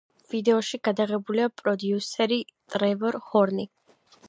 [0.29, 2.41] ვიდეოში გადაღებულია პროდიუსერი
[2.77, 3.71] ტრევორ ჰორნი.